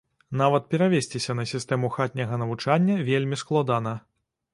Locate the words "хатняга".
1.97-2.39